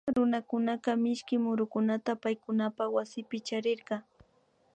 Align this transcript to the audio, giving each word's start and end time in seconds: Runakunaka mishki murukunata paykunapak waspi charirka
Runakunaka 0.15 0.91
mishki 1.03 1.35
murukunata 1.43 2.11
paykunapak 2.23 2.89
waspi 2.95 3.37
charirka 3.47 3.95